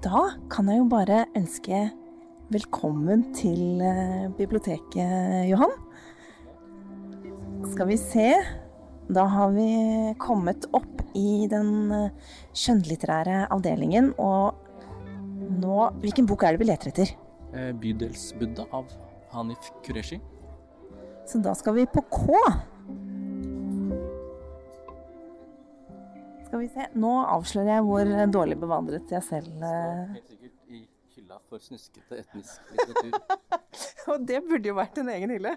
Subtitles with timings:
[0.00, 1.78] Da kan jeg jo bare ønske
[2.48, 5.74] velkommen til eh, biblioteket, Johan.
[7.68, 8.30] Skal vi se
[9.12, 9.66] Da har vi
[10.22, 14.56] kommet opp i den eh, skjønnlitterære avdelingen, og
[15.60, 17.12] nå Hvilken bok er det vi leter etter?
[17.52, 18.88] Eh, Bydelsbuddha av
[19.34, 20.16] Hanif Kureshi.
[21.28, 22.40] Så da skal vi på K.
[26.50, 26.84] Skal vi se.
[26.98, 30.80] Nå avslører jeg hvor dårlig bevandret jeg selv eh, Helt sikkert i
[31.14, 33.36] hylla for snuskete etnisk litteratur.
[34.10, 35.52] Og det burde jo vært en egen hylle.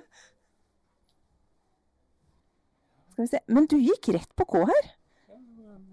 [3.16, 3.42] Skal vi se.
[3.50, 4.92] Men du gikk rett på K her.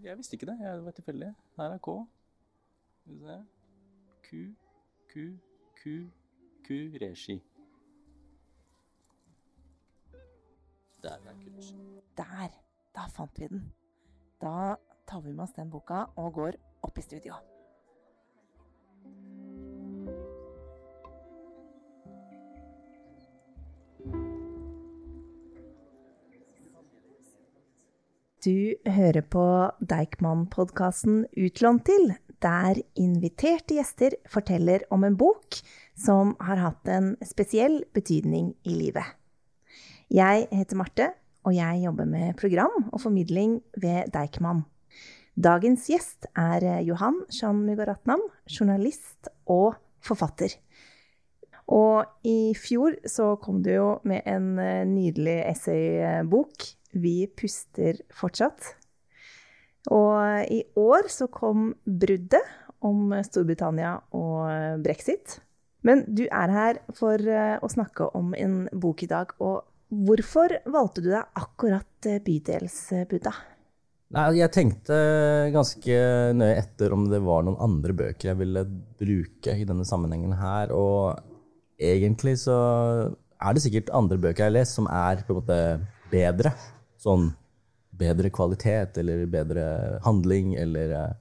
[0.05, 1.33] Jeg visste ikke det, jeg var tilfeldig.
[1.62, 1.97] Her er K.
[3.01, 3.39] Skal vi se.
[4.28, 4.45] Q,
[5.80, 5.97] Q,
[6.69, 7.39] Q, Regi.
[11.01, 11.80] Der er Kureshi.
[12.20, 12.53] Der.
[12.92, 13.64] Da fant vi den.
[14.41, 14.77] Da
[15.10, 17.34] tar vi med oss den boka og går opp i studio.
[28.41, 29.44] Du hører på
[29.84, 35.58] Deichman-podkasten Utlånt til, der inviterte gjester forteller om en bok
[35.92, 39.05] som har hatt en spesiell betydning i livet.
[40.08, 41.12] Jeg heter Marte,
[41.45, 44.64] og jeg jobber med program og formidling ved Deichman.
[45.41, 50.56] Dagens gjest er Johan Shanmugaratnam, journalist og forfatter.
[51.70, 58.74] Og i fjor så kom du jo med en eh, nydelig essaybok, 'Vi puster fortsatt'.
[59.94, 65.38] Og i år så kom 'Bruddet' om Storbritannia og brexit.
[65.83, 70.52] Men du er her for eh, å snakke om en bok i dag, og Hvorfor
[70.70, 73.33] valgte du deg akkurat eh, Bydelsbuddha?
[74.11, 74.97] Nei, jeg tenkte
[75.55, 75.98] ganske
[76.34, 78.64] nøye etter om det var noen andre bøker jeg ville
[78.98, 81.20] bruke i denne sammenhengen her, og
[81.78, 82.57] egentlig så
[83.40, 85.61] er det sikkert andre bøker jeg har lest som er på en måte
[86.11, 86.52] bedre.
[87.01, 87.30] Sånn
[88.01, 89.64] bedre kvalitet eller bedre
[90.05, 91.17] handling eller eh,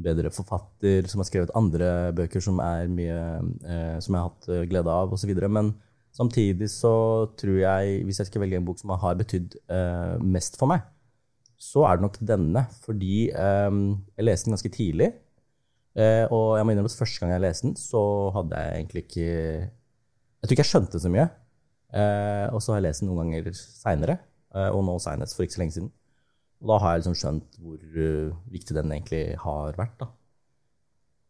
[0.00, 2.60] bedre forfatter som har skrevet andre bøker som,
[2.94, 3.20] mye,
[3.66, 5.34] eh, som jeg har hatt glede av, osv.
[5.50, 5.74] Men
[6.10, 6.92] Samtidig så
[7.38, 10.82] tror jeg, hvis jeg skal velge en bok som har betydd eh, mest for meg,
[11.60, 12.64] så er det nok denne.
[12.84, 13.82] Fordi um,
[14.16, 15.10] jeg leste den ganske tidlig.
[15.98, 18.02] Uh, og jeg må innrømme at første gang jeg leste den, så
[18.36, 19.28] hadde jeg egentlig ikke
[20.40, 21.28] Jeg tror ikke jeg skjønte så mye.
[21.90, 24.20] Uh, og så har jeg lest den noen ganger seinere,
[24.54, 25.90] uh, og nå seinest for ikke så lenge siden.
[26.60, 27.82] Og da har jeg liksom skjønt hvor
[28.52, 29.96] viktig den egentlig har vært.
[30.00, 30.10] da.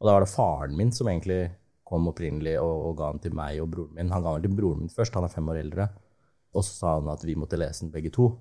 [0.00, 1.42] Og da var det faren min som egentlig
[1.86, 4.12] kom opprinnelig og, og, ga den til meg og broren min.
[4.14, 5.88] Han ga den til broren min først, han er fem år eldre.
[6.54, 8.32] Og så sa han at vi måtte lese den begge to.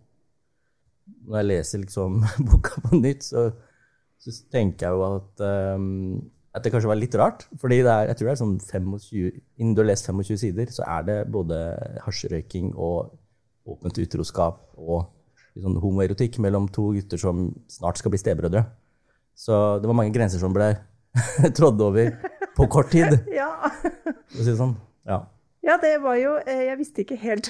[1.30, 3.50] Når jeg leser liksom boka på nytt, så,
[4.20, 5.46] så tenker jeg jo at,
[5.78, 6.18] um,
[6.56, 7.46] at det kanskje var litt rart.
[7.62, 10.88] fordi er, jeg tror det er sånn 25, Innen du har lest 25 sider, så
[10.88, 11.62] er det både
[12.06, 13.16] hasjrøyking og
[13.70, 15.10] åpent utroskap og
[15.60, 18.64] sånn homoerotikk mellom to gutter som snart skal bli stebrødre.
[19.38, 20.74] Så det var mange grenser som ble
[21.58, 22.12] trådd over
[22.58, 23.22] på kort tid.
[23.40, 23.52] ja.
[24.36, 24.76] Si sånn.
[25.08, 25.24] Ja.
[25.66, 27.48] ja, det var jo eh, Jeg visste ikke helt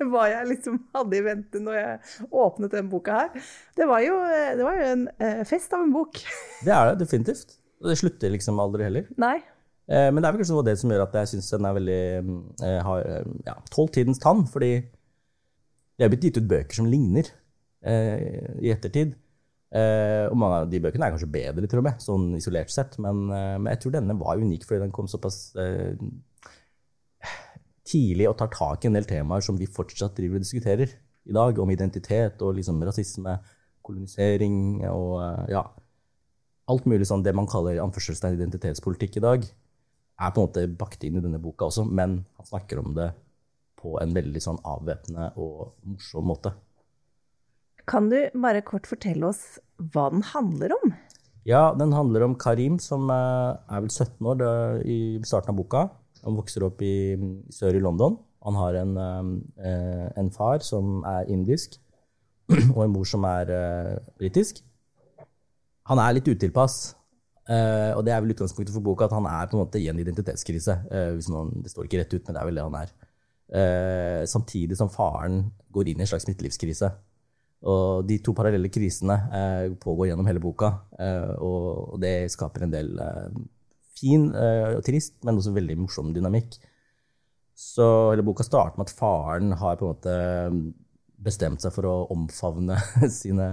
[0.10, 3.48] hva jeg liksom hadde i vente når jeg åpnet den boka her.
[3.76, 6.20] Det var jo, eh, det var jo en eh, fest av en bok.
[6.66, 7.56] Det er det definitivt.
[7.80, 9.06] Og det slutter liksom aldri heller.
[9.20, 9.38] Nei.
[9.90, 12.02] Men det er vel kanskje det som gjør at jeg syns den er veldig
[12.86, 13.06] har
[13.42, 14.44] ja, tålt tidens tann.
[14.46, 17.26] Fordi det er blitt gitt ut bøker som ligner
[17.88, 19.16] i ettertid.
[19.72, 23.00] Og mange av de bøkene er kanskje bedre, og med, sånn isolert sett.
[23.02, 25.40] Men, men, jeg tror denne var unik fordi den kom såpass
[27.90, 30.92] tidlig og tar tak i en del temaer som vi fortsatt driver og diskuterer
[31.28, 33.36] i dag, om identitet og liksom rasisme,
[33.84, 35.64] kolonisering og ja,
[36.70, 39.44] alt mulig sånn det man kaller anførselstegn identitetspolitikk i dag,
[40.20, 43.10] er på en måte bakt inn i denne boka også, men han snakker om det
[43.80, 46.52] på en veldig sånn avvæpnende og morsom måte.
[47.88, 49.58] Kan du bare kort fortelle oss
[49.94, 50.92] hva den handler om?
[51.48, 54.44] Ja, den handler om Karim, som eh, er vel 17 år
[54.84, 55.86] i starten av boka.
[56.26, 57.16] Han vokser opp i,
[57.52, 58.18] sør i London.
[58.46, 61.76] Han har en, eh, en, far som er indisk,
[62.74, 64.62] og en mor som er uh, britisk.
[65.90, 66.96] Han er litt utilpass.
[67.50, 69.98] Og det er vel utgangspunktet for boka, at han er på en måte i en
[69.98, 70.76] identitetskrise.
[71.34, 74.26] Man, det står ikke rett ut, men det er vel det han er.
[74.30, 75.40] samtidig som faren
[75.74, 76.92] går inn i en slags midtlivskrise.
[77.68, 82.72] Og de to parallelle krisene eh, pågår gjennom hele boka, eh, og, det skaper en
[82.72, 83.34] del eh,
[84.00, 86.56] fin eh, og trist, men også veldig morsom dynamikk.
[87.60, 90.14] Så hele boka starter med at faren har på en måte
[91.20, 92.78] bestemt seg for å omfavne
[93.20, 93.52] sine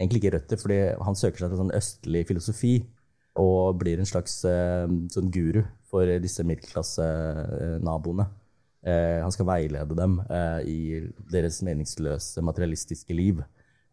[0.00, 2.74] egentlig ikke røtter, fordi han søker seg til sånn østlig filosofi.
[3.40, 8.26] og blir en slags eh, sånn guru for disse middelklassenaboene.
[8.82, 10.78] Eh, han skal veilede dem eh, i
[11.30, 13.42] deres meningsløse materialistiske liv.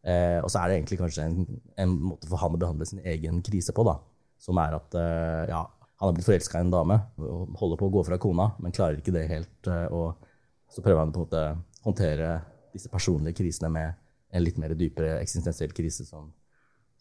[0.07, 3.03] Eh, og så er det egentlig kanskje en, en, måte for han å behandle sin
[3.03, 3.97] egen krise på, da.
[4.41, 5.63] Som er at eh, ja,
[5.97, 8.75] han har blitt forelska i en dame og holder på å gå fra kona, men
[8.75, 9.69] klarer ikke det helt.
[9.69, 10.27] Eh, og
[10.71, 11.45] så prøver han på en måte
[11.87, 12.33] håndtere
[12.73, 14.03] disse personlige krisene med
[14.35, 16.29] en litt mer dypere eksistensiell krise som,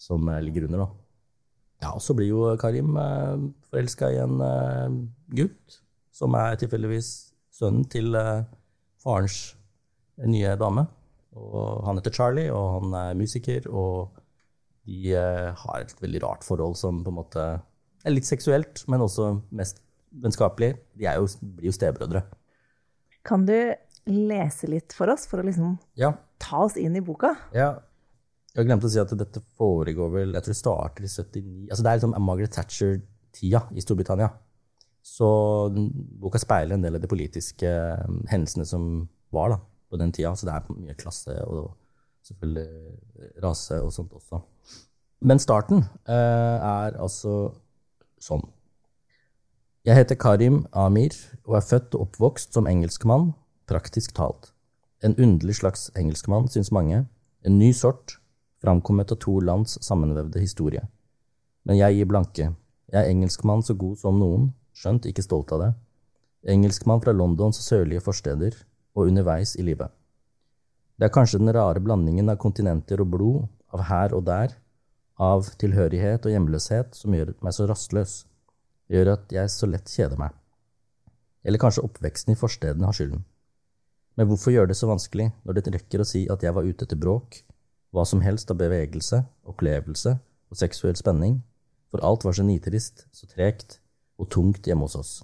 [0.00, 0.86] som eh, ligger under.
[0.86, 0.90] da.
[1.82, 5.00] Ja, og så blir jo Karim eh, forelska i en eh,
[5.36, 5.80] gutt
[6.16, 7.10] som er tilfeldigvis
[7.52, 8.46] sønnen til eh,
[9.04, 9.56] farens
[10.24, 10.86] nye dame.
[11.36, 14.15] Og han heter Charlie, og han er musiker, og
[14.86, 17.46] de eh, har et veldig rart forhold som på en måte
[18.06, 19.82] er litt seksuelt, men også mest
[20.22, 20.76] vennskapelig.
[20.96, 22.22] De jo, blir jo stebrødre.
[23.26, 23.56] Kan du
[24.06, 27.34] lese litt for oss, for å liksom Ja, ta oss inn i boka?
[27.56, 27.72] Ja.
[28.56, 31.82] Jeg glemte å si at dette foregår vel Jeg tror det starter i 79 Altså
[31.82, 34.30] Det er liksom Margaret Thatcher-tida i Storbritannia.
[35.04, 35.26] Så
[36.22, 38.86] boka speiler en del av de politiske eh, hendelsene som
[39.34, 39.58] var da,
[39.90, 40.32] på den tida.
[40.38, 41.74] Så det er mye klasse og
[42.26, 44.40] selvfølgelig rase og sånt også.
[45.26, 47.54] Men starten eh, er altså
[48.20, 48.44] sånn.
[49.86, 51.14] Jeg heter Karim Amir
[51.46, 53.30] og er født og oppvokst som engelskmann,
[53.70, 54.50] praktisk talt.
[55.04, 57.04] En underlig slags engelskmann, syns mange.
[57.46, 58.16] En ny sort,
[58.62, 60.82] framkommet av to lands sammenvevde historie.
[61.64, 62.48] Men jeg gir blanke.
[62.90, 65.70] Jeg er engelskmann så god som noen, skjønt ikke stolt av det.
[66.50, 68.58] Engelskmann fra Londons sørlige forsteder,
[68.96, 69.92] og underveis i livet.
[70.96, 74.54] Det er kanskje den rare blandingen av kontinenter og blod, av her og der,
[75.20, 78.14] av tilhørighet og hjemløshet som gjør meg så rastløs,
[78.92, 80.32] gjør at jeg så lett kjeder meg.
[81.44, 83.26] Eller kanskje oppveksten i forstedene har skylden.
[84.16, 86.88] Men hvorfor gjøre det så vanskelig når det rekker å si at jeg var ute
[86.88, 87.42] etter bråk,
[87.92, 91.42] hva som helst av bevegelse, opplevelse og seksuell spenning,
[91.92, 93.82] for alt var så nitrist, så tregt
[94.16, 95.14] og tungt hjemme hos oss.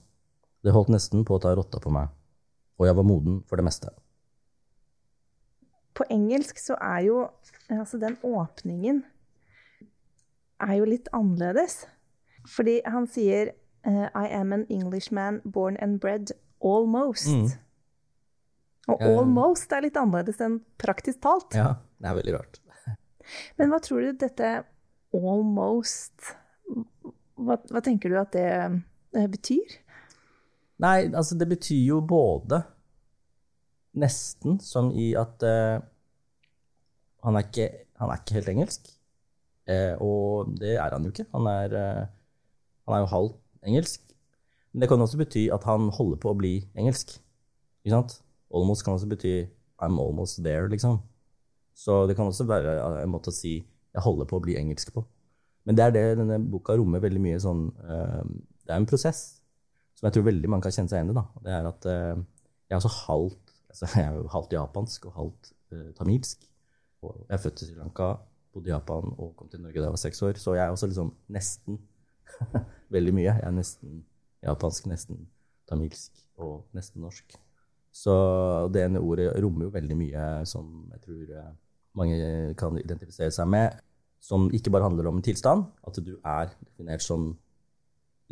[0.62, 2.12] Det holdt nesten på å ta rotta på meg,
[2.76, 3.88] og jeg var moden for det meste.
[5.94, 7.16] På engelsk så er jo
[7.72, 9.02] altså den åpningen
[10.62, 11.84] er jo litt annerledes.
[12.48, 13.52] Fordi han sier
[13.86, 17.28] eh, I am an Englishman born and bred almost.
[17.28, 17.50] Mm.
[18.90, 21.54] Og almost er litt annerledes enn praktisk talt.
[21.54, 22.60] Ja, det er veldig rart.
[23.58, 24.54] Men hva tror du dette
[25.12, 26.32] almost
[27.36, 29.76] Hva, hva tenker du at det eh, betyr?
[30.82, 32.62] Nei, altså det betyr jo både
[33.98, 35.82] nesten som i at uh,
[37.26, 37.68] han, er ikke,
[38.00, 38.90] han er ikke helt engelsk.
[39.68, 41.28] Uh, og det er han jo ikke.
[41.34, 42.04] Han er, uh,
[42.88, 44.04] han er jo halvt engelsk.
[44.72, 47.18] Men det kan også bety at han holder på å bli engelsk.
[47.82, 48.18] Ikke sant?
[48.52, 49.42] Almost kan også bety
[49.82, 51.00] I'm almost there, liksom.
[51.74, 53.58] Så det kan også være en måte å si
[53.92, 55.02] jeg holder på å bli engelsk på.
[55.68, 59.20] Men det er det denne boka rommer veldig mye sånn Det er en prosess
[59.94, 61.24] som jeg tror veldig mange kan kjenne seg igjen i.
[61.44, 65.52] Det er at jeg er også halvt altså jeg er jo halvt japansk og halvt
[65.72, 66.44] uh, tamilsk.
[67.02, 68.12] Og jeg er født i Sri Lanka,
[68.52, 70.38] bodde i Japan og kom til Norge da jeg var seks år.
[70.38, 71.80] Så jeg er også liksom nesten
[72.94, 73.30] veldig mye.
[73.30, 74.04] Jeg er nesten
[74.44, 75.24] japansk, nesten
[75.70, 77.34] tamilsk og nesten norsk.
[77.92, 78.12] Så
[78.72, 81.50] det ene ordet rommer jo veldig mye som jeg tror eh,
[81.98, 83.80] mange kan identifisere seg med.
[84.22, 87.32] Som ikke bare handler om en tilstand, at du er definert som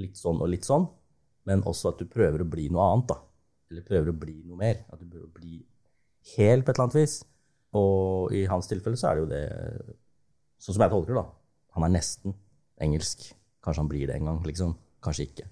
[0.01, 0.87] litt sånn og litt sånn,
[1.51, 3.11] men også at du prøver å bli noe annet.
[3.11, 3.19] da.
[3.71, 4.83] Eller prøver å bli noe mer.
[4.91, 5.61] At du prøver å bli
[6.35, 7.21] hel på et eller annet vis.
[7.79, 9.45] Og i hans tilfelle så er det jo det
[10.61, 11.71] Sånn som jeg tolker det, da.
[11.79, 12.35] Han er nesten
[12.85, 13.31] engelsk.
[13.65, 14.75] Kanskje han blir det en gang, liksom.
[15.01, 15.47] Kanskje ikke.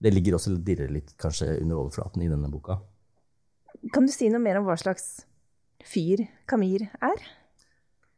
[0.00, 2.76] Det ligger også og dirrer litt kanskje under overflaten i denne boka.
[3.94, 5.22] Kan du si noe mer om hva slags
[5.88, 7.22] fyr Kamir er?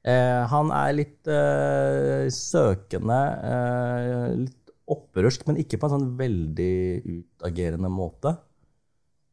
[0.03, 6.75] Eh, han er litt eh, søkende, eh, litt opprørsk, men ikke på en sånn veldig
[7.07, 8.35] utagerende måte.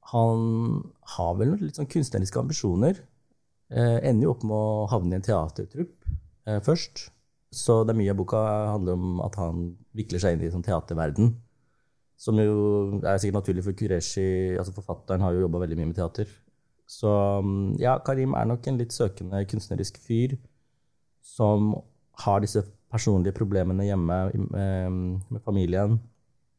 [0.09, 0.41] Han
[1.15, 2.97] har vel noen litt sånn kunstneriske ambisjoner.
[3.69, 6.09] Eh, ender jo opp med å havne i en teatertrupp
[6.49, 7.09] eh, først.
[7.53, 8.39] Så det er mye av boka
[8.73, 11.33] handler om at han vikler seg inn i sånn teaterverden.
[12.19, 12.55] Som jo
[12.99, 14.57] er sikkert naturlig for Kureshi.
[14.59, 16.31] altså Forfatteren har jo jobba veldig mye med teater.
[16.89, 17.09] Så
[17.45, 20.35] mm, ja, Karim er nok en litt søkende kunstnerisk fyr
[21.25, 21.75] som
[22.25, 24.97] har disse personlige problemene hjemme med,
[25.29, 25.99] med familien.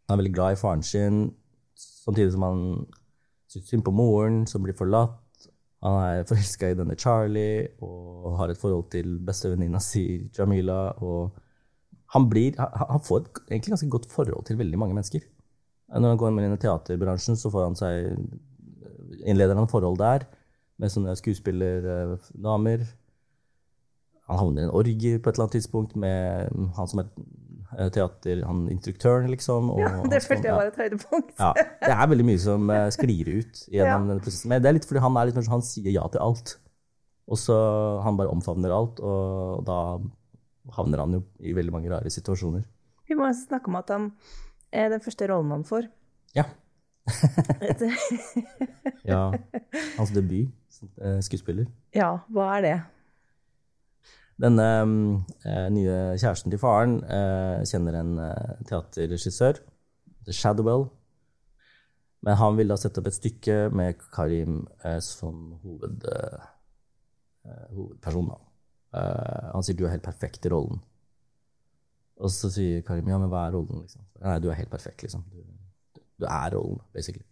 [0.07, 1.25] Han er veldig glad i faren sin,
[1.75, 2.63] samtidig som han
[3.51, 5.19] syns synd på moren, som blir forlatt.
[5.85, 10.05] Han er forelska i denne Charlie og har et forhold til bestevenninna si
[10.37, 10.83] Jamila.
[11.03, 11.35] Og
[12.15, 15.25] han, blir, han får et egentlig ganske godt forhold til veldig mange mennesker.
[15.91, 18.13] Når han går inn i teaterbransjen, så får han seg
[19.27, 20.27] innleder han forhold der
[20.81, 22.85] med sånne skuespillerdamer.
[24.31, 27.25] Han havner i en orgie på et eller annet tidspunkt med han som er eh,
[27.95, 29.69] teater, han instruktøren, liksom.
[29.81, 31.35] Ja, det følte jeg var et høydepunkt.
[31.39, 34.51] ja, det er veldig mye som eh, sklir ut gjennom denne prosessen.
[34.53, 36.57] Men det er litt fordi han er litt sånn, han sier ja til alt.
[37.31, 37.55] Og så
[38.03, 39.77] han bare omfavner alt, og da
[40.75, 42.65] havner han jo i veldig mange rare situasjoner.
[43.07, 44.09] Vi må snakke om at han
[44.75, 45.87] er den første rollen han får.
[46.35, 46.49] Ja.
[49.05, 49.31] Ja.
[49.97, 51.67] Hans debut som eh, skuespiller.
[51.97, 52.75] ja, hva er det?
[54.41, 54.67] Denne
[55.45, 59.61] eh, nye kjæresten til faren eh, kjenner en eh, teaterregissør,
[60.25, 60.87] The Shadowwell.
[62.25, 66.47] Men han vil da sette opp et stykke med Karim eh, som hoved, eh,
[67.49, 68.33] eh, hovedperson.
[68.91, 70.81] Han sier du er helt perfekt i rollen.
[72.21, 73.85] Og så sier Karim ja, men hva er rollen?
[73.85, 74.03] liksom?
[74.25, 75.23] Nei, du er helt perfekt, liksom.
[75.31, 77.25] Du, du er rollen, basically.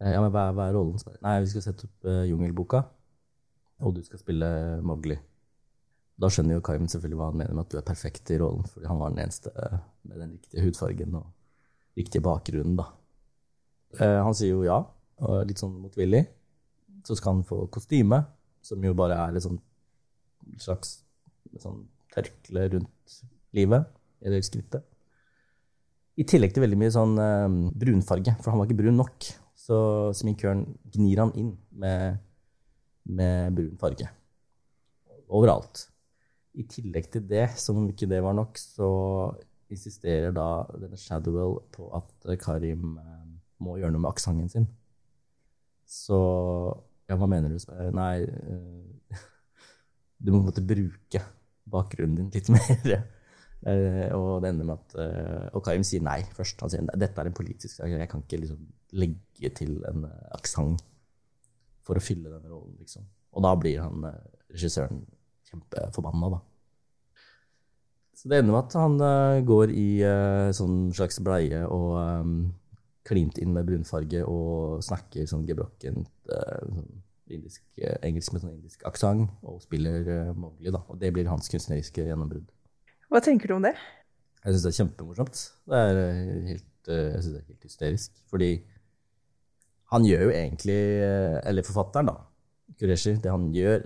[0.00, 0.96] Ja, men hva, hva er rollen?
[1.22, 2.80] Nei, vi skal sette opp Jungelboka,
[3.84, 4.48] og du skal spille
[4.82, 5.18] Mowgli.
[6.20, 8.66] Da skjønner jo Karim selvfølgelig hva han mener med at du er perfekt i rollen,
[8.70, 12.86] fordi han var den eneste eh, med den riktige hudfargen og riktige bakgrunnen, da.
[13.98, 14.78] Eh, han sier jo ja,
[15.24, 16.24] og litt sånn motvillig.
[17.04, 18.22] Så skal han få kostyme,
[18.64, 19.58] som jo bare er et sånn
[20.60, 21.00] slags
[21.60, 23.16] sånn tørkle rundt
[23.56, 23.88] livet,
[24.24, 24.86] eller skrittet.
[26.14, 29.32] I tillegg til veldig mye sånn eh, brunfarge, for han var ikke brun nok.
[29.64, 29.76] Så
[30.14, 30.62] sminkøren
[30.94, 32.22] gnir han inn med,
[33.10, 34.06] med brun farge.
[35.34, 35.88] Overalt.
[36.54, 38.88] I tillegg til det, som om ikke det var nok, så
[39.72, 43.22] insisterer da denne Shadowell på at Karim eh,
[43.64, 44.68] må gjøre noe med aksenten sin.
[45.88, 46.18] Så
[47.04, 47.58] Ja, hva mener du?
[47.92, 49.18] Nei, eh,
[50.22, 51.20] du må på en måte bruke
[51.68, 53.02] bakgrunnen din litt mer.
[53.64, 56.60] Eh, og det ender med at eh, Og Karim sier nei først.
[56.60, 60.04] Han sier dette er en politisk sak, jeg kan ikke liksom legge til en
[60.36, 60.84] aksent
[61.84, 63.04] for å fylle denne rollen, liksom.
[63.34, 64.20] Og da blir han eh,
[64.54, 65.02] regissøren
[65.54, 66.42] kjempeforbanna, da.
[68.14, 72.36] Så det ender med at han uh, går i uh, sånn slags bleie og um,
[73.04, 76.86] klint inn med brunfarge og snakker sånn gebrokkent uh, sånn
[77.34, 77.62] indisk,
[78.04, 80.80] engelsk med sånn indisk aksent og spiller uh, Mowgli, da.
[80.88, 82.46] Og det blir hans kunstneriske gjennombrudd.
[83.10, 83.74] Hva tenker du om det?
[84.44, 85.42] Jeg syns det er kjempemorsomt.
[85.68, 86.00] Det er
[86.52, 88.16] helt, jeg synes det er helt hysterisk.
[88.32, 88.50] Fordi
[89.92, 90.80] han gjør jo egentlig
[91.44, 92.16] Eller forfatteren, da,
[92.80, 93.14] Kureshi.
[93.20, 93.84] det han gjør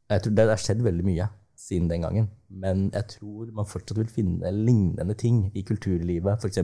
[0.08, 1.26] Jeg tror det har skjedd veldig mye
[1.58, 6.62] siden den gangen, men jeg tror man fortsatt vil finne lignende ting i kulturlivet, f.eks.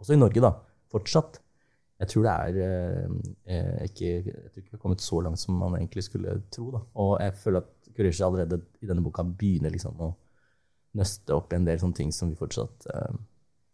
[0.00, 0.52] også i Norge, da.
[0.90, 1.40] Fortsatt.
[2.02, 3.12] Jeg tror det er eh,
[3.54, 6.72] eh, ikke Jeg tror ikke vi har kommet så langt som man egentlig skulle tro,
[6.74, 6.82] da.
[7.00, 10.10] Og jeg føler at Kureshi allerede i denne boka begynner liksom å
[10.98, 13.16] nøste opp en del sånne ting som vi fortsatt eh,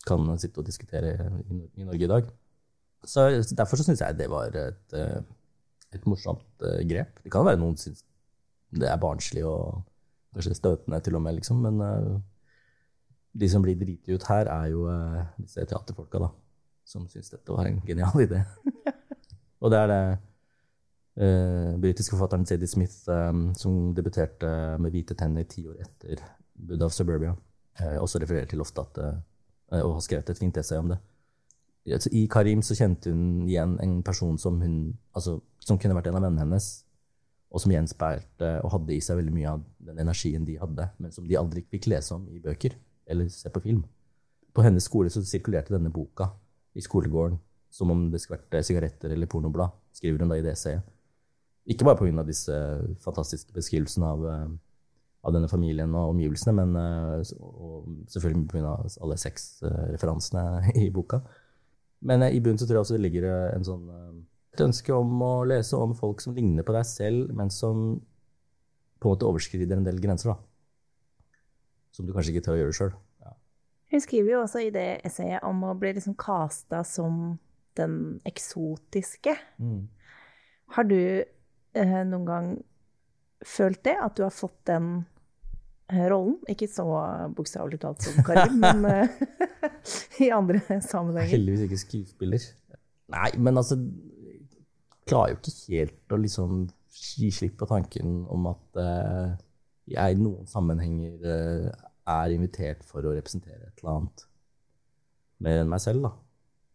[0.07, 2.31] kan sitte og diskutere i, i Norge i dag.
[3.09, 3.27] Så
[3.57, 5.21] Derfor så syns jeg det var et, eh,
[5.97, 7.23] et morsomt eh, grep.
[7.25, 8.05] Det kan være noen syns
[8.71, 9.81] det er barnslig og
[10.35, 12.21] kanskje støtende til og med, liksom, men uh,
[13.33, 16.31] de som blir driti ut her, er jo uh, disse teaterfolka, da,
[16.87, 18.43] som syns dette var en genial idé.
[19.63, 20.03] og det er det
[21.21, 26.23] uh, britiske forfatteren Sadie Smith eh, som debuterte med hvite tenner ti år etter
[26.55, 27.35] Buddha of Suburbia.
[27.81, 29.03] uh, også refererer til ofte at
[29.71, 30.97] og har skrevet et fint essay om det.
[31.87, 36.09] Altså, I Karim så kjente hun igjen en person som hun altså, som kunne vært
[36.11, 36.67] en av vennene hennes,
[37.51, 41.15] og som gjenspeilte og hadde i seg veldig mye av den energien de hadde, men
[41.15, 42.77] som de aldri fikk lese om i bøker
[43.11, 43.83] eller se på film.
[44.55, 46.31] På hennes skole så sirkulerte denne boka
[46.79, 47.39] i skolegården
[47.71, 50.87] som om det skulle vært eh, sigaretter eller pornoblad, skriver hun da i det essayet.
[51.71, 52.25] Ikke bare pga.
[52.27, 52.57] disse
[53.05, 54.49] fantastiske beskrivelsene av, eh,
[55.27, 58.75] av denne familien og omgivelsene, men eh, og selvfølgelig pga.
[59.03, 60.45] alle sexreferansene
[60.85, 61.23] i boka.
[62.01, 63.89] Men i bunnen så tror jeg også det ligger en sånn,
[64.65, 68.01] ønske om å lese om folk som ligner på deg selv, men som
[69.01, 70.35] på en måte overskrider en del grenser.
[70.35, 70.37] da.
[71.97, 72.97] Som du kanskje ikke tør å gjøre sjøl.
[73.25, 73.35] Ja.
[73.95, 77.39] Hun skriver jo også i det essayet om å bli liksom casta som
[77.79, 79.37] den eksotiske.
[80.77, 82.51] Har du eh, noen gang
[83.47, 83.97] følt det?
[83.97, 84.93] At du har fått den
[85.91, 86.37] eh, rollen?
[86.51, 86.87] Ikke så
[87.37, 89.21] bokstavelig talt som Karim, men eh,
[90.27, 91.33] i andre sammenhenger.
[91.33, 92.49] Heldigvis ikke skuespiller.
[93.11, 93.81] Nei, men altså
[95.11, 99.31] Klarer jo ikke helt å liksom gi slipp på tanken om at eh,
[99.91, 101.69] jeg i noen sammenhenger eh,
[102.11, 104.27] er invitert for å representere et eller annet
[105.45, 106.13] mer enn meg selv, da.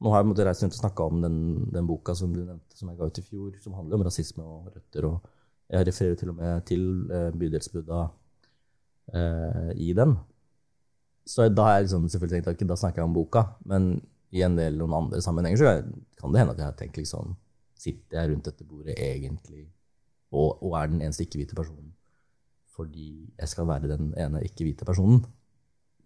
[0.03, 1.37] Nå har jeg måttet reise rundt og snakke om den,
[1.71, 4.43] den, boka som du nevnte, som jeg ga ut i fjor, som handler om rasisme
[4.43, 5.07] og røtter.
[5.07, 5.29] og
[5.71, 8.01] Jeg refererer til og med til eh, bydelsbudda
[9.13, 10.17] eh, i den.
[11.25, 13.95] Så da har jeg liksom selvfølgelig tenkt at da snakker jeg om boka, men
[14.35, 15.71] i en del noen andre sammenhenger så
[16.19, 17.37] kan det hende at jeg har tenkt liksom
[17.85, 19.67] Sitter jeg rundt dette bordet egentlig
[20.33, 21.93] og, og er den eneste ikke-hvite personen
[22.75, 25.21] fordi jeg skal være den ene ikke-hvite personen?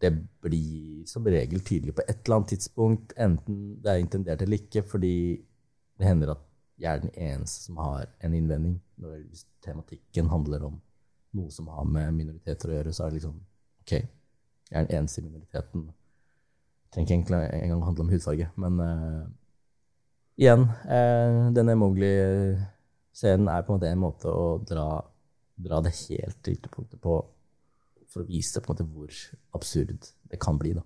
[0.01, 4.62] det blir som regel tydelig på et eller annet tidspunkt, enten det er intendert eller
[4.62, 5.15] ikke, fordi
[6.00, 6.45] det hender at
[6.79, 8.77] jeg er den eneste som har en innvending.
[8.95, 9.24] Når
[9.63, 10.77] tematikken handler om
[11.36, 13.36] noe som har med minoriteter å gjøre, så er det liksom
[13.83, 14.05] OK, jeg
[14.71, 15.89] er den eneste i minoriteten.
[15.89, 18.48] Det trenger ikke engang handle om hudfarge.
[18.55, 19.27] Men uh,
[20.39, 24.88] igjen, uh, denne Mowgli-scenen er på en måte en måte å dra,
[25.60, 27.19] dra det helt til ytterpunktet på
[28.10, 29.19] for å vise på en måte hvor
[29.58, 30.74] absurd det kan bli.
[30.77, 30.86] Da.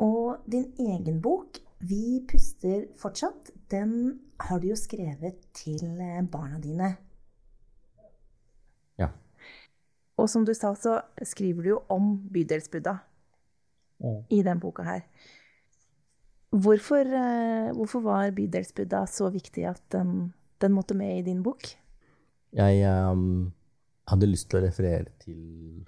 [0.00, 6.58] Og din egen bok, 'Vi puster fortsatt', den har du jo skrevet til eh, barna
[6.60, 6.96] dine.
[8.98, 9.08] Ja.
[10.16, 12.98] Og som du sa, så skriver du jo om bydelsbudda
[13.98, 14.24] mm.
[14.30, 15.00] i den boka her.
[16.50, 21.68] Hvorfor, eh, hvorfor var Bydelsbudda så viktig at den, den, måtte med i din bok?
[22.52, 23.52] Jeg um
[24.10, 25.84] hadde lyst til å referere til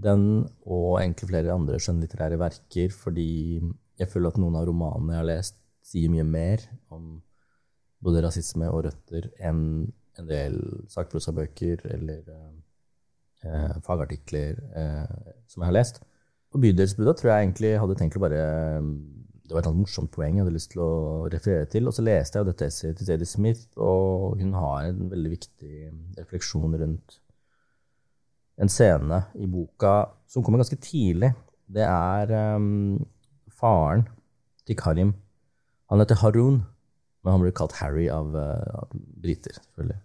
[0.00, 0.24] den
[0.64, 3.60] og egentlig flere andre skjønnlitterære verker, fordi
[4.00, 7.18] jeg føler at noen av romanene jeg har lest, sier mye mer om
[8.00, 9.62] både rasisme og røtter enn
[10.18, 10.56] en del
[10.90, 12.22] sakprosabøker eller
[13.44, 16.00] eh, fagartikler eh, som jeg har lest.
[16.50, 18.42] Og Bydelsbudda tror jeg egentlig hadde tenkt å bare
[19.50, 20.92] det var et morsomt poeng jeg hadde lyst til å
[21.32, 21.88] referere til.
[21.90, 25.72] Og så leste jeg dette essayet til Zadie Smith, og hun har en veldig viktig
[26.20, 27.16] refleksjon rundt
[28.60, 29.94] en scene i boka
[30.30, 31.32] som kommer ganske tidlig.
[31.66, 33.00] Det er um,
[33.58, 34.06] faren
[34.68, 35.14] til Karim.
[35.90, 36.62] Han heter Harun,
[37.24, 39.98] men han blir kalt Harry av, av briter, selvfølgelig.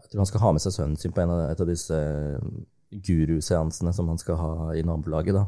[0.00, 1.98] Jeg tror han skal ha med seg sønnen sin på en av, et av disse
[2.92, 5.36] guruseansene som han skal ha i nabolaget.
[5.36, 5.44] da.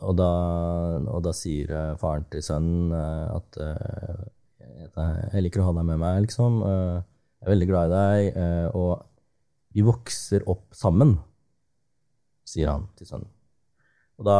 [0.00, 0.28] Og da,
[1.12, 4.28] og da sier eh, faren til sønnen eh, at eh,
[4.90, 6.60] jeg liker å ha deg med meg, liksom.
[6.64, 8.38] Jeg er veldig glad i deg.
[8.76, 9.02] Og
[9.76, 11.14] vi vokser opp sammen,
[12.48, 13.30] sier han til sønnen.
[14.20, 14.38] Og da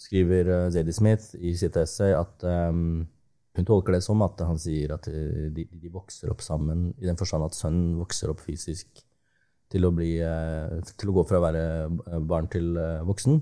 [0.00, 5.08] skriver Zadie Smith i sitt essay at hun tolker det som at han sier at
[5.08, 9.00] de, de, vokser opp sammen, i den forstand at sønnen vokser opp fysisk
[9.72, 10.14] til å, bli,
[10.96, 11.66] til å gå fra å være
[12.28, 12.76] barn til
[13.08, 13.40] voksen.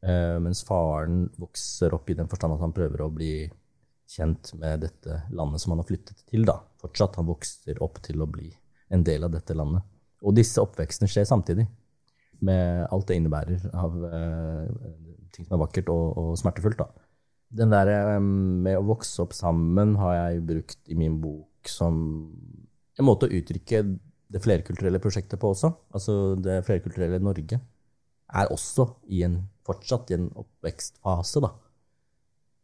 [0.00, 3.34] Uh, mens faren vokser opp i den forstand at han prøver å bli
[4.10, 6.46] kjent med dette landet som han har flyttet til.
[6.48, 6.58] da.
[6.80, 7.18] Fortsatt.
[7.20, 8.48] Han vokser opp til å bli
[8.90, 9.84] en del av dette landet.
[10.24, 11.68] Og disse oppvekstene skjer samtidig,
[12.40, 14.64] med alt det innebærer av uh,
[15.34, 16.80] ting som er vakkert og, og smertefullt.
[16.80, 16.88] da.
[17.60, 21.98] Den der um, med å vokse opp sammen har jeg brukt i min bok som
[22.96, 23.82] en måte å uttrykke
[24.30, 25.72] det flerkulturelle prosjektet på også.
[25.96, 27.60] Altså det flerkulturelle Norge
[28.34, 31.52] er også i en fortsatt i en oppvekstfase, da,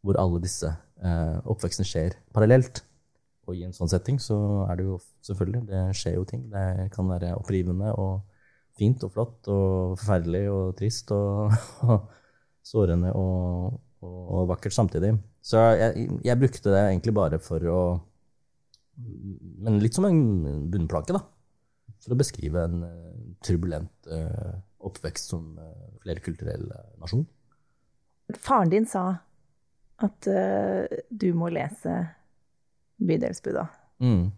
[0.03, 2.83] hvor alle disse eh, oppvekstene skjer parallelt.
[3.47, 6.41] Og i en sånn setting så er det jo selvfølgelig Det skjer jo ting.
[6.51, 8.25] Det kan være opprivende og
[8.77, 11.55] fint og flott og forferdelig og trist og,
[11.87, 12.09] og
[12.71, 15.15] sårende og, og, og, vakkert samtidig.
[15.41, 17.79] Så jeg, jeg, brukte det egentlig bare for å
[19.63, 20.21] Men litt som en
[20.73, 21.21] bunnplake, da.
[22.01, 26.67] For å beskrive en uh, turbulent uh, oppvekst som uh, flerkulturell
[27.01, 27.25] nasjon.
[28.35, 29.05] Faren din sa
[30.03, 31.95] at uh, du må lese
[33.01, 33.65] Bydelsbuda.
[34.03, 34.29] Mm.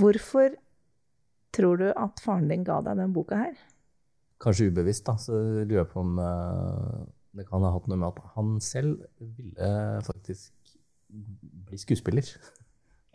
[0.00, 0.54] Hvorfor
[1.54, 3.54] tror du at faren din ga deg den boka her?
[4.40, 5.18] Kanskje ubevisst, da.
[5.20, 7.04] Så lurer jeg på om uh,
[7.36, 9.70] det kan ha hatt noe med at han selv ville
[10.06, 10.74] faktisk
[11.68, 12.26] bli skuespiller.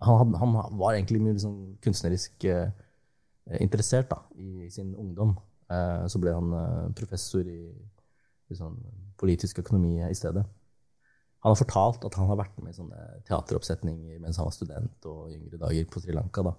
[0.04, 2.70] Han, han var egentlig mye liksom kunstnerisk uh,
[3.60, 5.36] interessert da, i sin ungdom.
[5.72, 7.64] Eh, så ble han eh, professor i,
[8.52, 8.78] i sånn
[9.20, 10.44] politisk økonomi i stedet.
[11.46, 15.10] Han har fortalt at han har vært med i sånne teateroppsetninger mens han var student
[15.10, 16.42] og yngre dager på Sri Lanka.
[16.46, 16.56] da.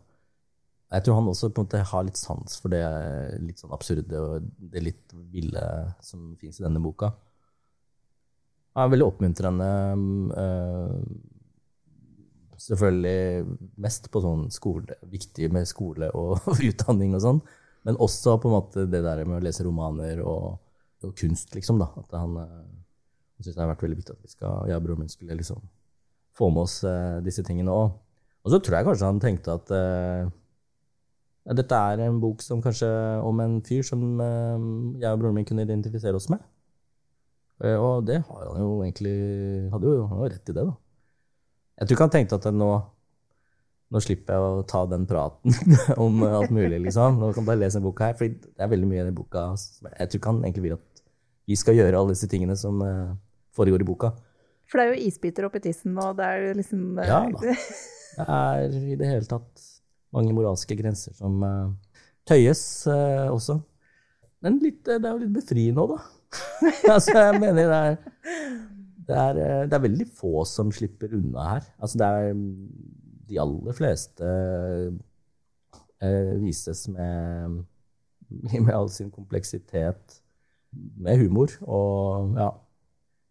[0.95, 2.83] Jeg tror han også på en måte har litt sans for det
[3.42, 5.62] litt sånn absurde og det litt ville
[6.07, 7.11] som fins i denne boka.
[8.77, 9.71] Han er veldig oppmuntrende.
[10.38, 11.01] Øh,
[12.66, 17.42] selvfølgelig mest på sånn skole, viktig med skole og utdanning og sånn.
[17.87, 20.57] Men også på en måte det der med å lese romaner og,
[21.07, 21.79] og kunst, liksom.
[21.83, 24.81] da, At han, han eh, syns det har vært veldig viktig at vi skal, jeg
[24.81, 25.62] og broren min skulle liksom
[26.37, 27.94] få med oss eh, disse tingene òg.
[28.46, 30.27] Og så tror jeg kanskje han tenkte at eh,
[31.46, 32.90] ja, dette er en bok som kanskje
[33.22, 34.66] om en fyr som eh,
[35.03, 36.42] jeg og broren min kunne identifisere oss med.
[37.62, 39.14] Eh, Og det har han jo egentlig
[39.72, 40.77] hadde jo, han hadde jo rett i det, da.
[41.77, 42.70] Jeg tror ikke han tenkte at nå,
[43.87, 45.55] nå slipper jeg å ta den praten
[46.05, 47.20] om alt mulig, liksom.
[47.20, 48.16] Nå kan jeg bare lese en bok her.
[48.18, 50.79] For det er veldig mye i den boka som Jeg tror ikke han egentlig vil
[50.79, 51.05] at
[51.46, 53.12] vi skal gjøre alle disse tingene som eh,
[53.55, 54.11] foregår i boka.
[54.66, 57.55] For det er jo isbiter oppi tissen, og det er jo liksom eh, Ja da.
[58.16, 59.64] Det er i det hele tatt
[60.16, 63.59] mange moralske grenser som eh, tøyes også.
[64.40, 66.38] Men litt, det er jo litt befriende òg, da.
[66.94, 67.99] altså, jeg mener det er,
[69.07, 71.68] det, er, det er veldig få som slipper unna her.
[71.77, 72.40] Altså, det er
[73.29, 74.27] de aller fleste
[76.03, 77.62] eh, vises med,
[78.67, 80.21] med all sin kompleksitet,
[80.97, 82.51] med humor og ja.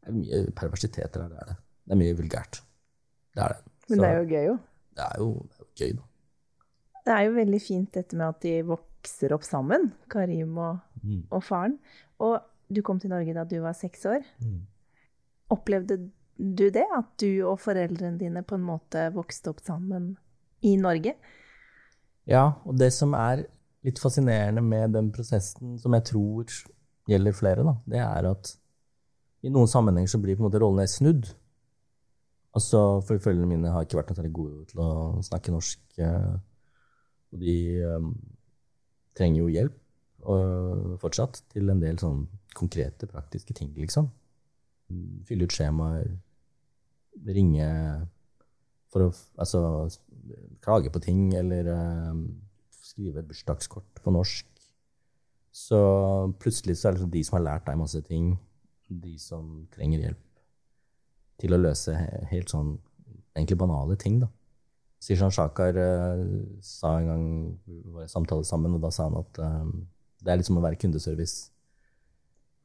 [0.05, 1.55] Det er mye perversiteter her, det er det.
[1.85, 2.59] Det er mye vulgært.
[3.33, 3.71] Det er det.
[3.89, 4.57] Men det er jo gøy, jo.
[4.95, 6.03] Det er jo, det er jo gøy, da.
[7.05, 11.19] Det er jo veldig fint dette med at de vokser opp sammen, Karim og, Mm.
[11.29, 11.75] og faren.
[12.25, 12.39] Og
[12.73, 14.23] du kom til Norge da du var seks år.
[14.41, 14.61] Mm.
[15.53, 15.97] Opplevde
[16.37, 20.13] du det, at du og foreldrene dine på en måte vokste opp sammen
[20.65, 21.15] i Norge?
[22.27, 23.45] Ja, og det som er
[23.85, 26.53] litt fascinerende med den prosessen, som jeg tror
[27.05, 28.55] gjelder flere, da, det er at
[29.45, 31.29] i noen sammenhenger så blir på en måte rollene snudd.
[32.55, 34.91] Altså, for Foreldrene mine har ikke vært noe særlig gode til å
[35.27, 35.81] snakke norsk.
[36.01, 36.35] eh,
[37.35, 38.13] Og de um,
[39.17, 39.81] trenger jo hjelp
[40.25, 42.23] og fortsatt til en del sånn
[42.55, 44.07] konkrete, praktiske ting, liksom.
[45.25, 46.11] Fylle ut skjemaer,
[47.25, 47.69] ringe
[48.93, 49.61] for å altså,
[50.63, 52.11] klage på ting, eller uh,
[52.71, 54.47] skrive bursdagskort på norsk.
[55.55, 55.79] Så
[56.39, 58.33] plutselig så er det liksom de som har lært deg masse ting,
[58.87, 60.21] de som trenger hjelp
[61.41, 61.95] til å løse
[62.29, 62.75] helt sånn
[63.35, 64.29] egentlig banale ting, da.
[65.03, 66.21] Sishan Shakar uh,
[66.63, 67.25] sa en gang
[67.67, 69.67] vi var i samtale sammen, og da sa han at uh,
[70.23, 71.51] det er litt som å være kundeservice.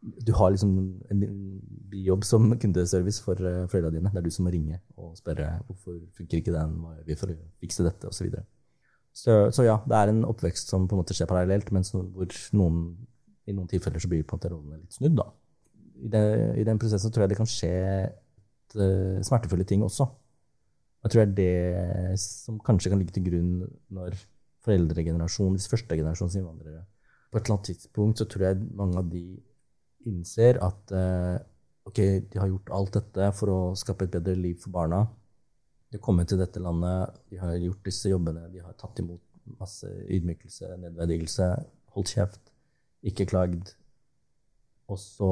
[0.00, 0.70] Du har liksom
[1.12, 1.24] en
[1.92, 4.12] jobb som kundeservice for uh, foreldrene dine.
[4.14, 7.18] Det er du som må ringe og spørre hvorfor funker ikke den, hva gjør vi
[7.20, 8.16] for å fikse dette, osv.
[8.16, 8.44] Så, videre.
[9.12, 12.06] så Så ja, det er en oppvekst som på en måte skjer parallelt, men så-
[12.14, 12.96] hvor noen,
[13.46, 15.16] i noen tilfeller så blir på en måte rollene litt snudd.
[15.20, 15.28] da.
[16.00, 16.24] I, det,
[16.56, 17.72] I den prosessen tror jeg det kan skje
[18.06, 20.08] et, eh, smertefulle ting også.
[21.04, 24.16] Jeg tror det er det som kanskje kan ligge til grunn når
[24.64, 26.84] foreldregenerasjonen, første førstegenerasjons innvandrere
[27.30, 29.22] På et eller annet tidspunkt så tror jeg mange av de
[30.08, 31.38] innser at eh,
[31.88, 31.98] ok,
[32.30, 35.02] de har gjort alt dette for å skape et bedre liv for barna.
[35.90, 39.22] De har kommet til dette landet, de har gjort disse jobbene, de har tatt imot
[39.58, 41.48] masse ydmykelse, nedverdigelse,
[41.96, 42.52] holdt kjeft,
[43.10, 43.72] ikke klagd.
[44.90, 45.30] Og så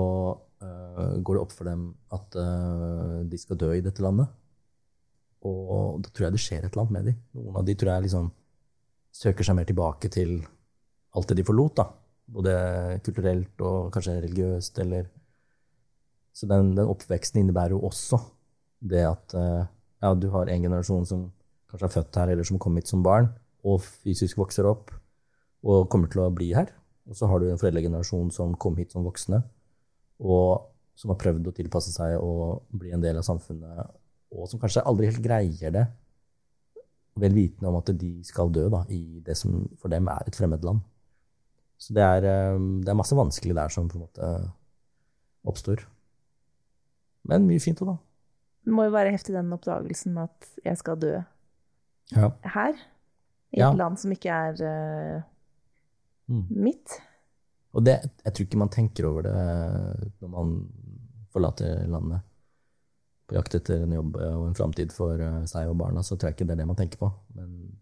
[0.65, 4.31] uh, går det opp for dem at uh, de skal dø i dette landet.
[5.47, 7.19] Og da tror jeg det skjer et eller annet med dem.
[7.39, 8.33] Noen av de tror jeg liksom
[9.15, 10.41] søker seg mer tilbake til
[11.15, 11.87] alt det de forlot, da.
[12.29, 12.53] Både
[13.05, 15.09] kulturelt og kanskje religiøst, eller
[16.39, 18.21] Så den, den oppveksten innebærer jo også
[18.79, 19.65] det at eh,
[20.03, 21.25] ja, du har en generasjon som
[21.71, 23.27] kanskje er født her, eller som kom hit som barn,
[23.67, 24.93] og fysisk vokser opp
[25.67, 26.71] og kommer til å bli her.
[27.09, 29.41] Og så har du en foreldregenerasjon som kom hit som voksne,
[30.23, 33.91] og som har prøvd å tilpasse seg og bli en del av samfunnet,
[34.35, 35.87] og som kanskje aldri helt greier det,
[37.19, 40.39] vel vitende om at de skal dø da, i det som for dem er et
[40.39, 40.85] fremmed land.
[41.79, 44.31] Så det er, eh, det er masse vanskelig der som på en måte
[45.49, 45.85] oppstår.
[47.29, 47.97] Men mye fint òg, da.
[48.67, 51.13] Det må jo være heftig den oppdagelsen med at jeg skal dø
[52.17, 52.31] Ja.
[52.45, 52.75] her.
[53.53, 53.71] I Ja.
[53.71, 54.53] et land som ikke er
[55.17, 55.23] uh,
[56.29, 56.47] Mm.
[56.51, 57.01] mitt.
[57.73, 59.33] Og det, jeg tror ikke man tenker over det
[60.21, 60.51] når man
[61.33, 62.21] forlater landet
[63.29, 66.29] på jakt etter en jobb og en framtid for eh, seg og barna, så tror
[66.29, 67.11] jeg ikke det er det man tenker på.
[67.35, 67.79] Men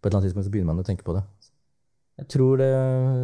[0.00, 1.22] på et eller annet tidspunkt så begynner man å tenke på det.
[2.20, 2.70] Jeg tror det,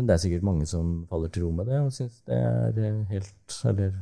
[0.09, 3.03] det er sikkert mange som faller til ro med det og syns det er eh,
[3.11, 3.93] helt, eller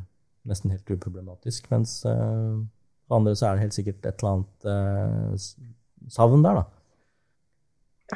[0.47, 2.61] nesten helt uproblematisk, mens uh,
[3.09, 6.65] for andre så er det helt sikkert et eller annet uh, savn der, da.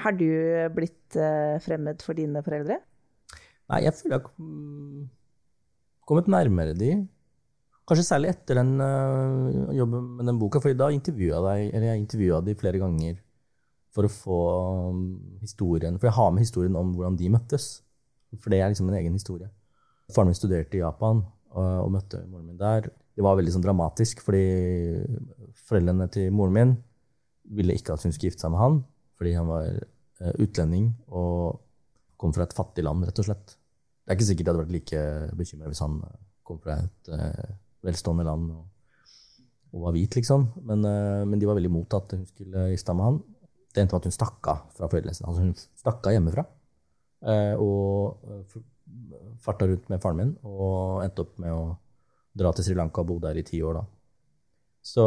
[0.05, 0.29] Har du
[0.77, 2.79] blitt uh, fremmed for dine foreldre?
[3.73, 5.07] Nei, jeg føler jeg har
[6.09, 6.93] kommet nærmere de.
[7.89, 8.77] Kanskje særlig etter den
[9.77, 13.17] jobben med den boka, for da intervjua jeg, eller jeg intervjua de flere ganger
[13.99, 14.41] for å få
[14.93, 15.03] um,
[15.43, 17.67] historien For jeg har med historien om hvordan de møttes.
[18.39, 19.49] For det er liksom en egen historie.
[20.15, 21.25] Faren min studerte i Japan
[21.59, 22.87] og, møtte moren min der.
[23.17, 24.45] Det var veldig sånn dramatisk, fordi
[25.67, 26.75] foreldrene til moren min
[27.59, 28.77] ville ikke at hun skulle gifte seg med han,
[29.19, 31.59] fordi han var eh, utlending og
[32.21, 33.57] kom fra et fattig land, rett og slett.
[33.57, 35.03] Det er ikke sikkert jeg hadde vært like
[35.41, 37.57] bekymra hvis han eh, kom fra et eh,
[37.89, 38.69] velstående land og,
[39.73, 40.47] og var hvit, liksom.
[40.69, 40.85] Men,
[41.29, 43.19] men de var veldig imot at hun skulle gifte seg med han.
[43.75, 45.29] Det endte med at hun stakk av fra foreldrene sine.
[45.29, 46.47] Altså hun stakk av hjemmefra.
[47.27, 48.59] eh, og eh,
[49.45, 51.77] farta rundt med faren min og endte opp med å
[52.39, 53.85] dra til Sri Lanka og bo der i ti år, da.
[54.89, 55.05] Så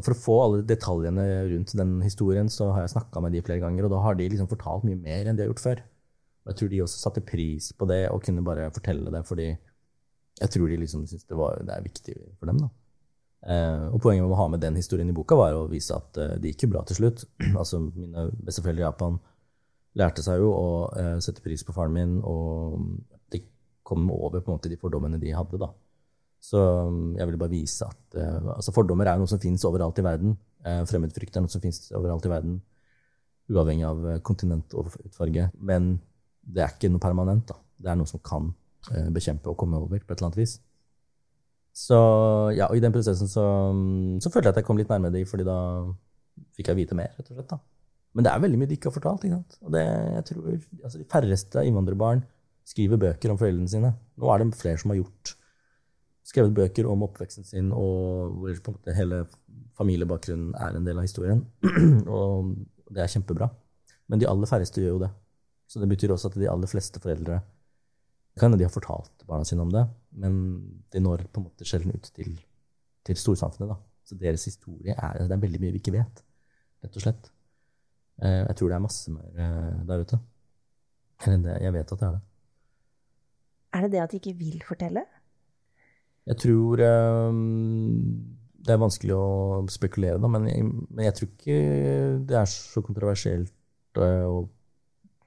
[0.00, 3.60] for å få alle detaljene rundt den historien, så har jeg snakka med de flere
[3.60, 5.82] ganger, og da har de liksom fortalt mye mer enn de har gjort før.
[6.46, 9.48] Og jeg tror de også satte pris på det og kunne bare fortelle det, fordi
[9.50, 12.62] jeg tror de liksom syntes det, det er viktig for dem.
[12.62, 12.70] da.
[13.46, 16.18] Eh, og poenget med å ha med den historien i boka var å vise at
[16.18, 17.24] eh, det gikk jo bra til slutt.
[17.60, 19.18] altså Mine besteforeldre i Japan
[19.98, 22.82] lærte seg jo å eh, sette pris på faren min, og
[23.32, 23.42] de
[23.86, 25.60] kom over på en måte de fordommene de hadde.
[25.60, 25.70] da.
[26.42, 26.58] Så
[26.90, 28.18] mm, jeg ville bare vise at
[28.54, 30.36] altså fordommer er noe som finnes overalt i verden.
[30.86, 32.60] Fremmedfrykt er noe som finnes overalt i verden,
[33.50, 35.48] uavhengig av kontinent og utfarge.
[35.58, 35.96] Men
[36.42, 37.48] det er ikke noe permanent.
[37.50, 37.58] da.
[37.78, 38.52] Det er noe som kan
[39.14, 40.58] bekjempe og komme over på et eller annet vis.
[41.78, 41.98] Så
[42.56, 45.14] ja, og i den prosessen så, mm, så følte jeg at jeg kom litt nærmere
[45.14, 45.58] de, fordi da
[46.58, 47.52] fikk jeg vite mer, rett og slett.
[47.52, 47.60] da.
[48.16, 49.26] Men det er veldig mye de ikke har fortalt.
[49.26, 49.58] ikke sant?
[49.62, 49.84] Og det,
[50.16, 50.48] jeg tror,
[50.82, 52.24] altså De færreste innvandrerbarn
[52.66, 53.92] skriver bøker om foreldrene sine.
[54.18, 55.34] Nå er det flere som har gjort
[56.28, 59.22] skrevet bøker om oppveksten sin, og hvor på en måte hele
[59.78, 61.44] familiebakgrunnen er en del av historien.
[62.18, 62.50] og
[62.90, 63.48] det er kjempebra.
[64.10, 65.12] Men de aller færreste gjør jo det.
[65.68, 67.38] Så det betyr også at de aller fleste foreldre
[68.38, 69.84] kan hende de har fortalt barna sine om det,
[70.18, 70.38] men
[70.92, 72.32] de når på en måte sjelden ut til,
[73.06, 73.74] til storsamfunnet.
[73.74, 73.78] da.
[74.08, 76.22] Så deres historie er, det er veldig mye vi ikke vet,
[76.84, 77.30] rett og slett.
[78.22, 80.18] Eh, jeg tror det er masse mer eh, der ute.
[81.26, 82.24] Eller jeg vet at det er det.
[83.74, 85.04] Er det det at de ikke vil fortelle?
[86.28, 86.80] Jeg tror
[87.28, 91.58] um, Det er vanskelig å spekulere, da, men jeg, men jeg, tror ikke
[92.28, 94.42] det er så kontroversielt uh, å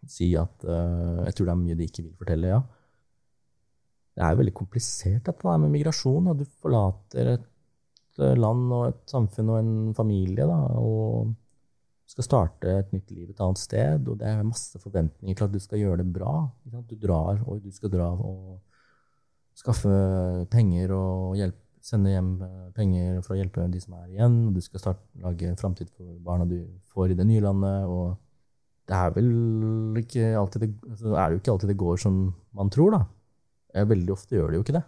[0.09, 2.61] si at uh, Jeg tror det er mye de ikke vil fortelle, ja.
[4.11, 6.27] Det er jo veldig komplisert, dette der med migrasjon.
[6.27, 6.35] Da.
[6.35, 7.47] Du forlater et
[8.37, 11.31] land og et samfunn og en familie da, og
[12.11, 14.09] skal starte et nytt liv et annet sted.
[14.11, 16.35] Og det er masse forventninger til at du skal gjøre det bra.
[16.89, 18.59] Du drar, og du skal dra og
[19.57, 19.91] skaffe
[20.51, 24.35] penger og hjelpe, sende hjem eh, penger for å hjelpe de som er igjen.
[24.49, 26.59] Og du skal starte, lage framtid for barna du
[26.93, 27.87] får i det nye landet.
[27.89, 28.19] Og
[28.91, 29.31] det er vel
[30.03, 32.21] ikke alltid det, altså er det jo ikke alltid det går som
[32.57, 33.01] man tror, da.
[33.73, 34.85] Veldig ofte gjør det jo ikke det.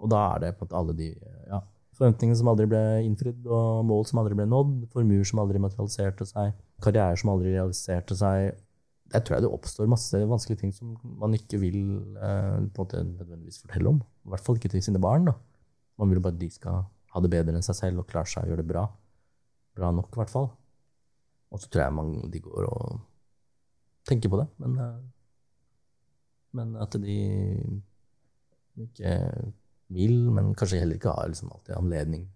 [0.00, 1.10] Og da er det på en måte alle de
[1.50, 1.60] ja,
[1.98, 6.26] forventningene som aldri ble innfridd, og mål som aldri ble nådd, formuer som aldri materialiserte
[6.28, 6.54] seg,
[6.84, 8.54] karrierer som aldri realiserte seg,
[9.10, 11.80] der tror jeg det oppstår masse vanskelige ting som man ikke vil
[12.14, 13.98] eh, på en måte nødvendigvis fortelle om.
[13.98, 15.26] I hvert fall ikke til sine barn.
[15.26, 15.34] da.
[15.98, 18.46] Man vil bare at de skal ha det bedre enn seg selv og klare seg
[18.46, 18.84] og gjøre det bra.
[19.76, 20.46] Bra nok, i hvert fall.
[21.50, 23.00] Og så tror jeg man, de går og
[24.06, 25.00] tenker på det, men, eh,
[26.56, 27.18] men at de
[28.78, 29.14] ikke
[29.90, 32.28] vil, men kanskje heller ikke har liksom alltid anledning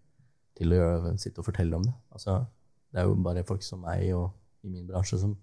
[0.59, 1.95] til å gjøre, sitte og fortelle om det.
[2.15, 2.41] Altså,
[2.93, 4.31] det er jo bare folk som meg og
[4.65, 5.35] i min bransje som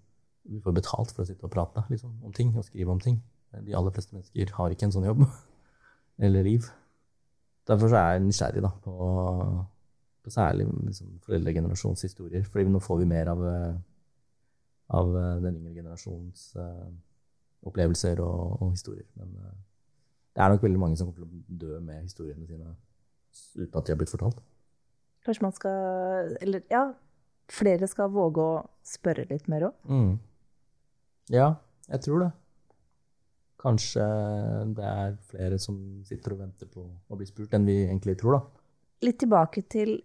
[0.64, 3.20] får betalt for å sitte og prate liksom, om ting og skrive om ting.
[3.52, 5.26] De aller fleste mennesker har ikke en sånn jobb
[6.24, 6.68] eller liv.
[7.68, 8.94] Derfor er jeg nysgjerrig da, på,
[10.24, 12.44] på særlig liksom, foreldregenerasjons historier.
[12.48, 13.74] fordi nå får vi mer av, eh,
[14.98, 16.88] av eh, den yngre generasjons uh,
[17.68, 19.06] opplevelser og, og, historier.
[19.20, 19.52] Men uh,
[20.32, 22.74] det er nok veldig mange som kommer til å dø med historiene sine
[23.56, 24.38] uten at de har blitt fortalt.
[25.22, 26.86] Kanskje man skal Eller ja,
[27.52, 29.90] flere skal våge å spørre litt mer òg?
[29.90, 30.14] Mm.
[31.32, 31.54] Ja,
[31.88, 32.30] jeg tror det.
[33.62, 34.06] Kanskje
[34.74, 35.76] det er flere som
[36.08, 38.64] sitter og venter på å bli spurt, enn vi egentlig tror, da.
[39.06, 40.00] Litt tilbake til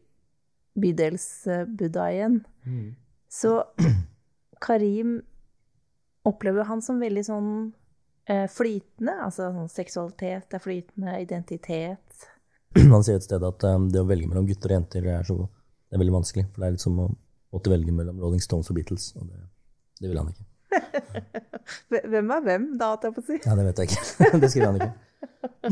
[0.78, 2.38] bydelsbuddha igjen.
[2.68, 2.92] Mm.
[3.34, 3.56] Så
[4.66, 5.18] Karim
[6.28, 7.52] opplever han som veldig sånn
[8.52, 9.14] flytende.
[9.24, 12.28] Altså sånn seksualitet er flytende, identitet.
[12.94, 15.38] Han sier et sted at um, det å velge mellom gutter og jenter er, så,
[15.88, 16.46] det er veldig vanskelig.
[16.52, 17.08] For det er litt som å
[17.56, 19.06] måtte velge mellom Rolling Stones og Beatles.
[19.18, 19.40] Og det,
[20.02, 20.46] det vil han ikke.
[22.12, 23.38] hvem er hvem, da, holdt jeg på å si?
[23.46, 24.04] Ja, det vet jeg ikke.
[24.44, 24.96] det skriver han ikke.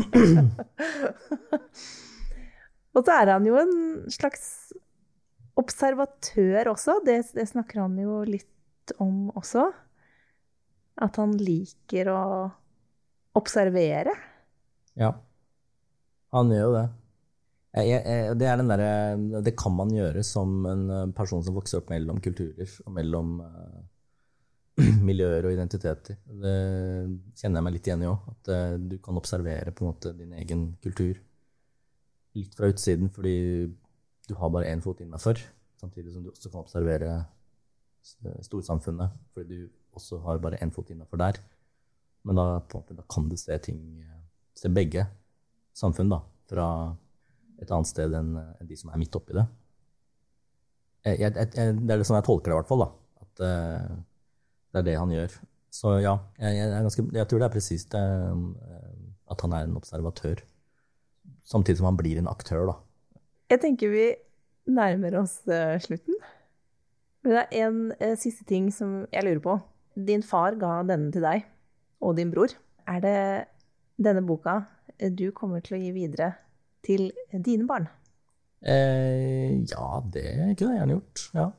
[2.95, 3.75] og så er han jo en
[4.13, 4.43] slags
[5.59, 6.93] observatør også.
[7.05, 9.63] Det, det, snakker han jo litt om også.
[11.03, 12.21] At han liker å
[13.35, 14.13] observere.
[14.95, 15.11] Ja.
[16.35, 16.85] Han gjør jo det.
[17.75, 18.83] Jeg, jeg, det, der,
[19.43, 23.81] det kan man gjøre som en person som vokser opp mellom kulturer og mellom uh,
[25.09, 26.21] miljøer og identiteter.
[26.23, 26.55] Det
[27.35, 28.29] kjenner jeg meg litt igjen i òg.
[28.31, 31.19] At uh, du kan observere på en måte din egen kultur
[32.35, 33.35] litt fra utsiden fordi
[34.27, 35.39] du har bare én fot innafor.
[35.79, 37.17] Samtidig som du også kan observere
[38.45, 41.39] storsamfunnet fordi du også har bare én fot innafor der.
[42.25, 43.81] Men da, måte, da, kan du se ting
[44.55, 45.03] Se begge
[45.75, 46.65] samfunn da, fra
[47.59, 48.29] et annet sted enn
[48.63, 49.43] de som er midt oppi det.
[51.05, 52.83] Jeg, jeg, jeg, det er det sånn jeg tolker det, i hvert fall.
[52.85, 52.87] da,
[53.25, 53.97] At uh,
[54.73, 55.35] det er det han gjør.
[55.75, 58.31] Så ja, jeg, ganske, tror det er presist uh,
[59.31, 60.43] at han er en observatør.
[61.45, 62.77] samtidig som han blir en aktør, da.
[63.51, 64.07] Jeg tenker vi
[64.65, 66.17] nærmer oss uh, slutten.
[67.25, 69.59] Men det er en siste ting som jeg lurer på.
[69.95, 71.45] Din far ga denne til deg
[72.03, 72.51] og din bror.
[72.87, 73.19] Er det
[73.95, 74.61] denne boka
[75.15, 76.33] du kommer til å gi videre
[76.85, 77.87] til dine barn?
[78.65, 80.25] Eh, ja, det
[80.57, 81.25] kunne jeg gjerne gjort.
[81.35, 81.49] Ja.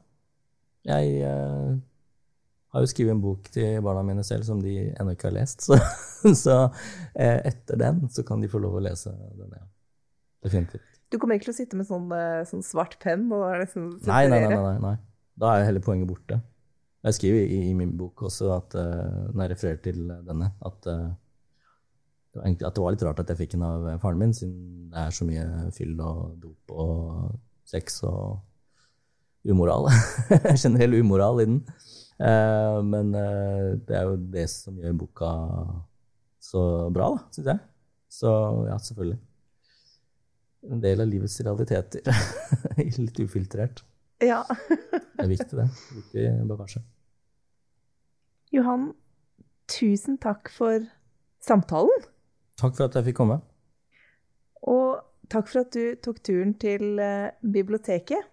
[0.87, 1.77] Jeg eh,
[2.75, 5.67] har jo skrevet en bok til barna mine selv som de ennå ikke har lest.
[5.67, 5.79] Så,
[6.45, 6.59] så
[7.15, 9.55] eh, etter den så kan de få lov å lese den.
[9.55, 9.65] Ja.
[10.47, 10.93] Definitivt.
[11.11, 13.29] Du kommer ikke til å sitte med sånn, eh, sånn svart penn?
[13.33, 14.97] og liksom nei, nei, nei, nei, nei.
[15.37, 16.41] Da er hele poenget borte.
[17.05, 20.89] Jeg skriver i, i min bok også, at, uh, når jeg refererer til denne, at,
[20.91, 25.05] uh, at, det var litt rart at jeg fikk den av faren min, siden det
[25.05, 28.41] er så mye fyll og dop og sex og
[29.47, 29.91] umoral.
[30.63, 31.61] Generell umoral i den.
[32.17, 35.31] Uh, men det er jo det som gjør boka
[36.47, 36.61] så
[36.95, 37.63] bra, da, syns jeg.
[38.17, 38.31] Så
[38.69, 39.19] ja, selvfølgelig.
[40.73, 42.07] En del av livets realiteter.
[43.07, 43.83] litt ufiltrert.
[44.23, 44.43] Ja.
[45.17, 45.67] det er viktig, det.
[45.97, 46.83] Viktig bagasje.
[48.55, 48.93] Johan,
[49.69, 50.87] tusen takk for
[51.43, 52.07] samtalen.
[52.57, 53.41] Takk for at jeg fikk komme.
[54.67, 55.03] Og
[55.33, 58.25] takk for at du tok turen til eh, biblioteket.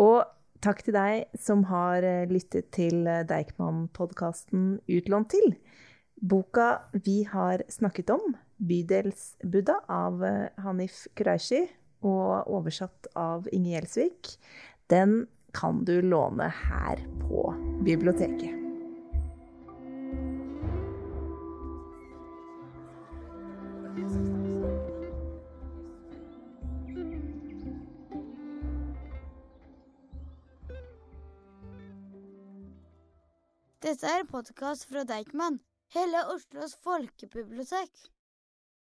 [0.00, 0.22] Og
[0.62, 5.56] takk til deg som har eh, lyttet til eh, Deichman-podkasten Utlånt til.
[6.20, 10.20] Boka vi har snakket om, 'Bydelsbuddha' av
[10.60, 11.62] Hanif Kureishi
[12.00, 14.34] og oversatt av Inge Gjelsvik,
[14.90, 17.44] den kan du låne her på
[17.84, 18.60] biblioteket.
[33.80, 35.56] Dette er en podkast fra Deichman,
[35.96, 37.90] hele Oslos folkebibliotek.